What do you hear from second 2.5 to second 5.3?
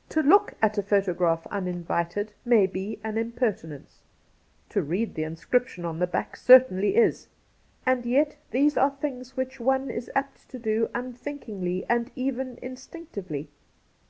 be an impertinence; to read the